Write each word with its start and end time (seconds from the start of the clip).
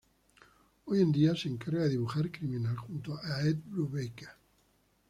Hoy 0.85 1.01
en 1.01 1.11
día 1.11 1.35
se 1.35 1.47
encarga 1.47 1.83
de 1.83 1.89
dibujar 1.89 2.31
Criminal, 2.31 2.75
junto 2.75 3.19
a 3.23 3.41
Ed 3.43 3.57
Brubaker. 3.65 4.29